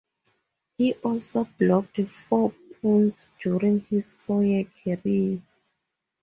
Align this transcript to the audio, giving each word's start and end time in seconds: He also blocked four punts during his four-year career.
He 0.79 0.95
also 0.95 1.45
blocked 1.59 1.99
four 2.09 2.55
punts 2.81 3.29
during 3.39 3.81
his 3.81 4.13
four-year 4.15 4.63
career. 4.83 5.43